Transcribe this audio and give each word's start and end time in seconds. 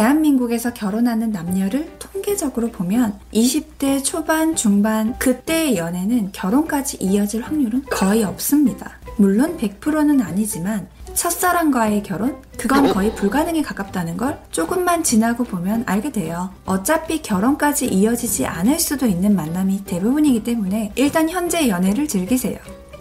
대한민국에서 0.00 0.72
결혼하는 0.72 1.30
남녀를 1.30 1.98
통계적으로 1.98 2.70
보면 2.70 3.18
20대 3.34 4.02
초반, 4.02 4.56
중반, 4.56 5.18
그때의 5.18 5.76
연애는 5.76 6.30
결혼까지 6.32 6.96
이어질 7.00 7.42
확률은 7.42 7.84
거의 7.90 8.24
없습니다. 8.24 8.92
물론 9.18 9.58
100%는 9.58 10.22
아니지만 10.22 10.88
첫사랑과의 11.12 12.02
결혼? 12.02 12.40
그건 12.56 12.94
거의 12.94 13.14
불가능에 13.14 13.60
가깝다는 13.60 14.16
걸 14.16 14.40
조금만 14.50 15.02
지나고 15.02 15.44
보면 15.44 15.84
알게 15.86 16.12
돼요. 16.12 16.48
어차피 16.64 17.20
결혼까지 17.20 17.88
이어지지 17.88 18.46
않을 18.46 18.80
수도 18.80 19.04
있는 19.04 19.36
만남이 19.36 19.84
대부분이기 19.84 20.44
때문에 20.44 20.92
일단 20.94 21.28
현재 21.28 21.68
연애를 21.68 22.08
즐기세요. 22.08 22.56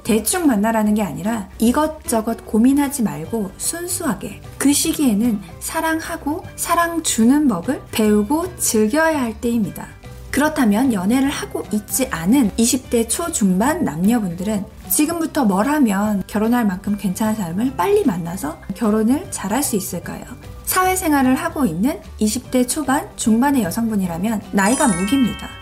대충 0.09 0.47
만나라는 0.47 0.95
게 0.95 1.03
아니라 1.03 1.49
이것저것 1.59 2.43
고민하지 2.43 3.03
말고 3.03 3.51
순수하게 3.57 4.41
그 4.57 4.73
시기에는 4.73 5.39
사랑하고 5.59 6.43
사랑 6.55 7.03
주는 7.03 7.47
법을 7.47 7.83
배우고 7.91 8.57
즐겨야 8.57 9.21
할 9.21 9.39
때입니다. 9.39 9.85
그렇다면 10.31 10.93
연애를 10.93 11.29
하고 11.29 11.63
있지 11.71 12.07
않은 12.07 12.49
20대 12.57 13.07
초중반 13.07 13.83
남녀분들은 13.85 14.65
지금부터 14.89 15.45
뭘 15.45 15.67
하면 15.67 16.23
결혼할 16.25 16.65
만큼 16.65 16.97
괜찮은 16.97 17.35
사람을 17.35 17.75
빨리 17.77 18.03
만나서 18.03 18.57
결혼을 18.73 19.27
잘할 19.29 19.61
수 19.61 19.75
있을까요? 19.75 20.23
사회생활을 20.65 21.35
하고 21.35 21.67
있는 21.67 21.99
20대 22.19 22.67
초반, 22.67 23.07
중반의 23.15 23.61
여성분이라면 23.61 24.41
나이가 24.53 24.87
무기입니다. 24.87 25.58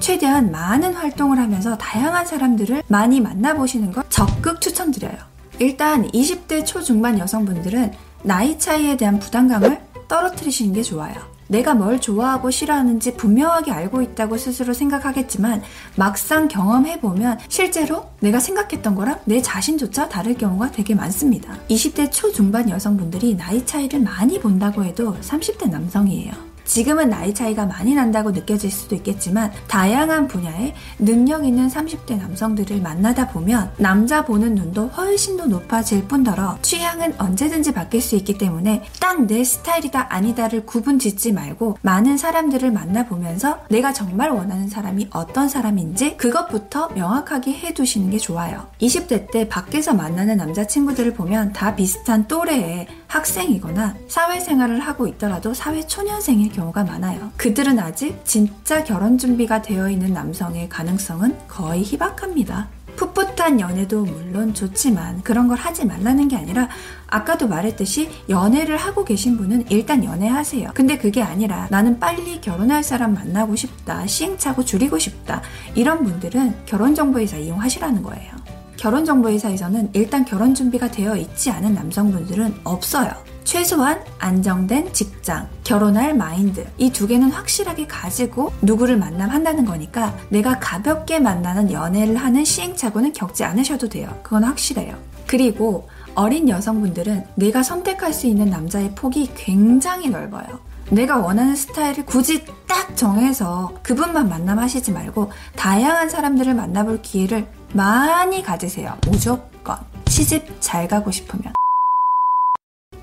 최대한 0.00 0.50
많은 0.50 0.94
활동을 0.94 1.38
하면서 1.38 1.76
다양한 1.76 2.26
사람들을 2.26 2.82
많이 2.88 3.20
만나보시는 3.20 3.92
걸 3.92 4.04
적극 4.08 4.60
추천드려요. 4.60 5.16
일단 5.58 6.08
20대 6.08 6.64
초중반 6.64 7.18
여성분들은 7.18 7.92
나이 8.22 8.58
차이에 8.58 8.96
대한 8.96 9.18
부담감을 9.18 9.80
떨어뜨리시는 10.08 10.72
게 10.72 10.82
좋아요. 10.82 11.14
내가 11.48 11.74
뭘 11.74 12.00
좋아하고 12.00 12.50
싫어하는지 12.50 13.14
분명하게 13.14 13.72
알고 13.72 14.02
있다고 14.02 14.36
스스로 14.36 14.74
생각하겠지만 14.74 15.62
막상 15.96 16.46
경험해보면 16.46 17.38
실제로 17.48 18.10
내가 18.20 18.38
생각했던 18.38 18.94
거랑 18.94 19.20
내 19.24 19.40
자신조차 19.40 20.08
다를 20.08 20.34
경우가 20.34 20.70
되게 20.70 20.94
많습니다. 20.94 21.56
20대 21.70 22.12
초중반 22.12 22.68
여성분들이 22.68 23.36
나이 23.36 23.64
차이를 23.64 24.00
많이 24.00 24.38
본다고 24.38 24.84
해도 24.84 25.16
30대 25.20 25.70
남성이에요. 25.70 26.47
지금은 26.68 27.10
나이 27.10 27.34
차이가 27.34 27.66
많이 27.66 27.94
난다고 27.94 28.30
느껴질 28.30 28.70
수도 28.70 28.94
있겠지만 28.94 29.50
다양한 29.66 30.28
분야에 30.28 30.74
능력 30.98 31.44
있는 31.44 31.68
30대 31.68 32.16
남성들을 32.16 32.80
만나다 32.80 33.28
보면 33.28 33.72
남자 33.78 34.24
보는 34.24 34.54
눈도 34.54 34.86
훨씬 34.88 35.36
더 35.36 35.46
높아질 35.46 36.06
뿐더러 36.06 36.58
취향은 36.62 37.14
언제든지 37.18 37.72
바뀔 37.72 38.00
수 38.00 38.14
있기 38.16 38.38
때문에 38.38 38.84
딱 39.00 39.18
내 39.26 39.42
스타일이다 39.42 40.06
아니다를 40.14 40.64
구분 40.64 40.98
짓지 40.98 41.32
말고 41.32 41.78
많은 41.82 42.16
사람들을 42.16 42.70
만나보면서 42.70 43.60
내가 43.68 43.92
정말 43.92 44.30
원하는 44.30 44.68
사람이 44.68 45.08
어떤 45.10 45.48
사람인지 45.48 46.16
그것부터 46.16 46.90
명확하게 46.90 47.52
해두시는 47.52 48.10
게 48.10 48.18
좋아요. 48.18 48.66
20대 48.80 49.30
때 49.30 49.48
밖에서 49.48 49.94
만나는 49.94 50.36
남자친구들을 50.36 51.14
보면 51.14 51.52
다 51.52 51.74
비슷한 51.74 52.28
또래의 52.28 52.86
학생이거나 53.08 53.96
사회생활을 54.06 54.80
하고 54.80 55.06
있더라도 55.08 55.52
사회초년생일 55.54 56.52
경우가 56.52 56.84
많아요. 56.84 57.32
그들은 57.36 57.78
아직 57.78 58.20
진짜 58.24 58.84
결혼 58.84 59.18
준비가 59.18 59.60
되어 59.62 59.90
있는 59.90 60.12
남성의 60.12 60.68
가능성은 60.68 61.48
거의 61.48 61.82
희박합니다. 61.82 62.68
풋풋한 62.98 63.60
연애도 63.60 64.04
물론 64.04 64.52
좋지만 64.52 65.22
그런 65.22 65.46
걸 65.46 65.56
하지 65.56 65.86
말라는 65.86 66.26
게 66.26 66.36
아니라 66.36 66.68
아까도 67.06 67.46
말했듯이 67.46 68.10
연애를 68.28 68.76
하고 68.76 69.04
계신 69.04 69.36
분은 69.36 69.70
일단 69.70 70.04
연애하세요. 70.04 70.72
근데 70.74 70.98
그게 70.98 71.22
아니라 71.22 71.68
나는 71.70 72.00
빨리 72.00 72.40
결혼할 72.40 72.82
사람 72.82 73.14
만나고 73.14 73.54
싶다. 73.54 74.06
시행착오 74.06 74.64
줄이고 74.64 74.98
싶다. 74.98 75.42
이런 75.76 76.02
분들은 76.02 76.66
결혼정보회사 76.66 77.36
이용하시라는 77.36 78.02
거예요. 78.02 78.57
결혼정보회사에서는 78.78 79.90
일단 79.92 80.24
결혼 80.24 80.54
준비가 80.54 80.90
되어 80.90 81.16
있지 81.16 81.50
않은 81.50 81.74
남성분들은 81.74 82.60
없어요. 82.64 83.10
최소한 83.44 84.00
안정된 84.18 84.92
직장, 84.92 85.48
결혼할 85.64 86.14
마인드 86.14 86.66
이 86.78 86.90
두 86.90 87.06
개는 87.06 87.30
확실하게 87.30 87.86
가지고 87.86 88.52
누구를 88.62 88.96
만남한다는 88.96 89.64
거니까 89.64 90.14
내가 90.28 90.58
가볍게 90.58 91.18
만나는 91.18 91.72
연애를 91.72 92.16
하는 92.16 92.44
시행착오는 92.44 93.12
겪지 93.12 93.44
않으셔도 93.44 93.88
돼요. 93.88 94.18
그건 94.22 94.44
확실해요. 94.44 94.96
그리고 95.26 95.88
어린 96.14 96.48
여성분들은 96.48 97.24
내가 97.36 97.62
선택할 97.62 98.12
수 98.12 98.26
있는 98.26 98.46
남자의 98.50 98.92
폭이 98.94 99.30
굉장히 99.34 100.08
넓어요. 100.08 100.60
내가 100.90 101.18
원하는 101.18 101.54
스타일을 101.54 102.06
굳이 102.06 102.44
딱 102.66 102.96
정해서 102.96 103.72
그분만 103.82 104.28
만남하시지 104.28 104.92
말고 104.92 105.30
다양한 105.56 106.08
사람들을 106.08 106.54
만나볼 106.54 107.02
기회를 107.02 107.46
많이 107.72 108.42
가지세요. 108.42 108.96
무조건. 109.06 109.76
시집 110.08 110.56
잘 110.60 110.88
가고 110.88 111.10
싶으면. 111.10 111.52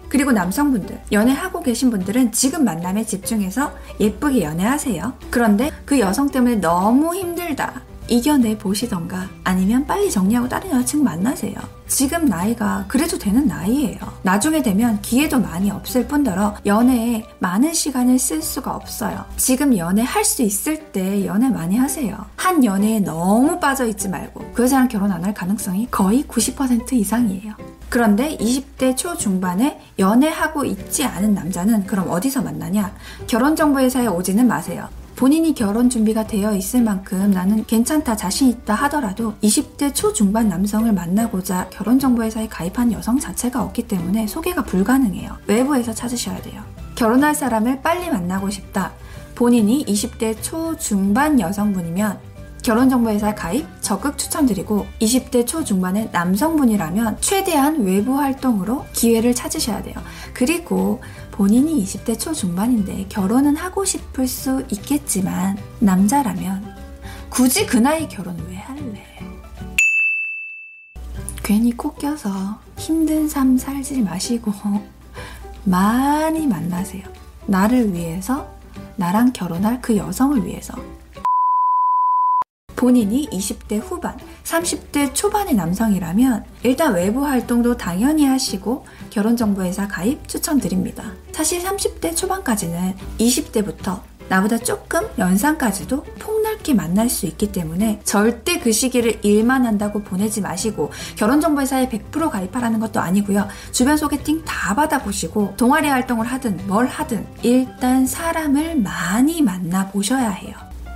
그리고 0.10 0.32
남성분들, 0.32 1.02
연애하고 1.12 1.62
계신 1.62 1.90
분들은 1.90 2.32
지금 2.32 2.64
만남에 2.64 3.06
집중해서 3.06 3.74
예쁘게 4.00 4.44
연애하세요. 4.44 5.14
그런데 5.30 5.72
그 5.86 6.00
여성 6.00 6.30
때문에 6.30 6.56
너무 6.56 7.16
힘들다. 7.16 7.82
이겨내 8.08 8.58
보시던가 8.58 9.28
아니면 9.44 9.86
빨리 9.86 10.12
정리하고 10.12 10.48
다른 10.48 10.70
여자친구 10.70 11.04
만나세요. 11.04 11.56
지금 11.88 12.26
나이가 12.26 12.86
그래도 12.88 13.18
되는 13.18 13.48
나이예요. 13.48 13.98
나중에 14.22 14.62
되면 14.62 15.02
기회도 15.02 15.40
많이 15.40 15.72
없을 15.72 16.08
뿐더러 16.08 16.56
연애에 16.66 17.24
많은 17.40 17.74
시간을 17.74 18.20
쓸 18.20 18.42
수가 18.42 18.76
없어요. 18.76 19.26
지금 19.38 19.76
연애할 19.76 20.24
수 20.24 20.44
있을 20.44 20.92
때 20.92 21.26
연애 21.26 21.50
많이 21.50 21.78
하세요. 21.78 22.26
한 22.38 22.64
연애에 22.64 23.00
너무 23.00 23.60
빠져있지 23.60 24.10
말고 24.10 24.45
그 24.56 24.64
여자랑 24.64 24.88
결혼 24.88 25.12
안 25.12 25.24
할 25.26 25.34
가능성이 25.34 25.88
거의 25.92 26.24
90% 26.24 26.94
이상이에요. 26.94 27.54
그런데 27.90 28.38
20대 28.38 28.96
초중반에 28.96 29.80
연애하고 30.00 30.64
있지 30.66 31.04
않은 31.04 31.34
남자는 31.34 31.86
그럼 31.86 32.10
어디서 32.10 32.42
만나냐? 32.42 32.94
결혼정보회사에 33.28 34.08
오지는 34.08 34.48
마세요. 34.48 34.88
본인이 35.16 35.54
결혼 35.54 35.90
준비가 35.90 36.26
되어 36.28 36.54
있을 36.56 36.82
만큼 36.82 37.32
나는 37.32 37.66
괜찮다, 37.66 38.16
자신 38.18 38.50
있다 38.50 38.76
하더라도 38.76 39.34
20대 39.42 39.94
초중반 39.94 40.50
남성을 40.50 40.92
만나고자 40.92 41.70
결혼정보회사에 41.70 42.48
가입한 42.48 42.92
여성 42.92 43.18
자체가 43.20 43.62
없기 43.64 43.88
때문에 43.88 44.28
소개가 44.28 44.64
불가능해요. 44.64 45.38
외부에서 45.48 45.94
찾으셔야 45.94 46.42
돼요. 46.42 46.62
결혼할 46.96 47.36
사람을 47.36 47.82
빨리 47.82 48.10
만나고 48.10 48.50
싶다. 48.50 48.92
본인이 49.36 49.86
20대 49.86 50.42
초중반 50.42 51.40
여성분이면 51.40 52.35
결혼정보회사 52.66 53.36
가입 53.36 53.68
적극 53.80 54.18
추천드리고 54.18 54.88
20대 55.00 55.46
초중반의 55.46 56.10
남성분이라면 56.12 57.18
최대한 57.22 57.84
외부 57.84 58.18
활동으로 58.18 58.86
기회를 58.92 59.36
찾으셔야 59.36 59.84
돼요. 59.84 59.94
그리고 60.34 61.00
본인이 61.30 61.84
20대 61.84 62.20
초중반인데 62.20 63.06
결혼은 63.08 63.56
하고 63.56 63.86
싶을 63.86 64.28
수 64.28 64.66
있겠지만 64.72 65.60
남자라면 65.78 66.76
굳이 67.30 67.68
그 67.68 67.78
나이 67.78 68.10
결혼 68.10 68.36
왜 68.50 68.56
할래? 68.56 69.06
괜히 71.44 71.72
코 71.78 71.94
껴서 71.94 72.32
힘든 72.80 73.30
삶 73.30 73.60
살지 73.60 74.02
마시고 74.02 74.52
많이 75.66 76.48
만나세요. 76.48 77.04
나를 77.46 77.94
위해서 77.94 78.50
나랑 78.96 79.34
결혼할 79.34 79.82
그 79.84 79.96
여성을 79.98 80.44
위해서 80.48 80.74
본인이 82.76 83.28
20대 83.30 83.82
후반, 83.82 84.18
30대 84.44 85.14
초반의 85.14 85.56
남성이라면 85.56 86.46
일단 86.64 86.94
외부 86.94 87.26
활동도 87.26 87.78
당연히 87.78 88.26
하시고 88.26 88.86
결혼정보회사 89.10 89.88
가입 89.88 90.28
추천드립니다. 90.28 91.12
사실 91.32 91.64
30대 91.64 92.16
초반까지는 92.16 92.96
20대부터 93.20 94.02
나보다 94.28 94.58
조금 94.58 95.08
연상까지도 95.18 96.04
폭넓게 96.20 96.74
만날 96.74 97.10
수 97.10 97.26
있기 97.28 97.52
때문에 97.52 98.02
절대 98.04 98.60
그 98.60 98.72
시기를 98.72 99.20
일만 99.24 99.66
한다고 99.66 100.02
보내지 100.02 100.42
마시고 100.42 100.92
결혼정보회사에 101.16 101.90
100% 101.90 102.30
가입하라는 102.30 102.80
것도 102.80 103.00
아니고요. 103.00 103.48
주변 103.72 103.98
소개팅 103.98 104.44
다 104.44 104.74
받아보시고 104.74 105.54
동아리 105.58 105.88
활동을 105.88 106.26
하든 106.26 106.62
뭘 106.68 106.88
하든 106.88 107.26
일단 107.44 108.08
사람을 108.08 108.78
많이 108.78 109.42
만나보셔야 109.42 110.30
해요. 110.30 110.56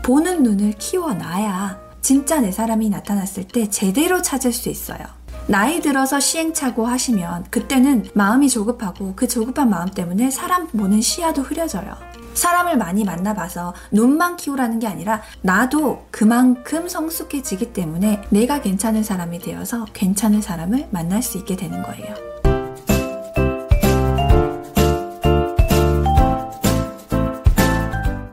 보는 0.10 0.42
눈을 0.42 0.72
키워놔야 0.72 1.80
진짜 2.02 2.40
내 2.40 2.52
사람이 2.52 2.90
나타났을 2.90 3.44
때 3.44 3.70
제대로 3.70 4.24
찾을 4.24 4.52
수 4.52 4.70
있어요. 4.70 4.98
나이 5.46 5.82
들어서 5.82 6.20
시행착오 6.20 6.88
하시면 6.88 7.46
그때는 7.52 8.10
마음이 8.16 8.50
조급하고 8.50 9.14
그 9.16 9.28
조급한 9.28 9.70
마음 9.70 9.88
때문에 9.88 10.32
사람 10.32 10.66
보는 10.66 11.02
시야도 11.02 11.44
흐려져요. 11.44 11.96
사람을 12.34 12.78
많이 12.78 13.04
만나봐서 13.04 13.76
눈만 13.92 14.38
키우라는 14.38 14.80
게 14.80 14.88
아니라 14.88 15.22
나도 15.44 16.08
그만큼 16.10 16.90
성숙해지기 16.90 17.74
때문에 17.74 18.24
내가 18.32 18.62
괜찮은 18.62 19.04
사람이 19.04 19.38
되어서 19.38 19.86
괜찮은 19.94 20.42
사람을 20.42 20.88
만날 20.90 21.22
수 21.22 21.38
있게 21.38 21.56
되는 21.56 21.84
거예요. 21.84 22.39